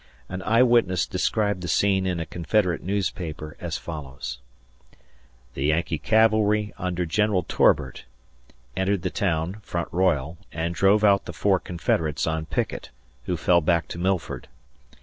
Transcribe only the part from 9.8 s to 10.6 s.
Royal),